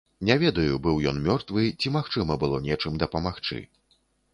Не 0.27 0.37
ведаю, 0.43 0.79
быў 0.87 0.95
ён 1.11 1.21
мёртвы 1.29 1.67
ці 1.79 1.95
магчыма 1.99 2.41
было 2.45 2.67
нечым 2.73 2.93
дапамагчы. 3.05 3.67